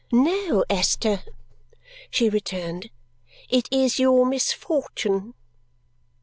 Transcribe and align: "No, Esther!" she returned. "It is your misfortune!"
"No, 0.11 0.65
Esther!" 0.67 1.21
she 2.09 2.27
returned. 2.27 2.89
"It 3.49 3.67
is 3.71 3.99
your 3.99 4.25
misfortune!" 4.25 5.35